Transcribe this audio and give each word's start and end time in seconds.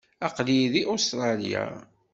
Aql-iyi 0.27 0.67
deg 0.73 0.85
Ustṛalya. 0.93 1.65